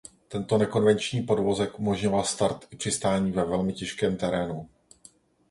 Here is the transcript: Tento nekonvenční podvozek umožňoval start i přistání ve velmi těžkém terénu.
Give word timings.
Tento 0.27 0.57
nekonvenční 0.57 1.21
podvozek 1.21 1.79
umožňoval 1.79 2.23
start 2.23 2.67
i 2.71 2.75
přistání 2.75 3.31
ve 3.31 3.45
velmi 3.45 3.73
těžkém 3.73 4.15
terénu. 4.17 4.69